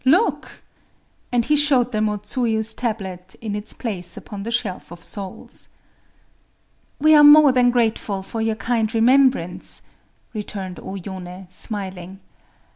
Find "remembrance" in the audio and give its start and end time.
8.95-9.83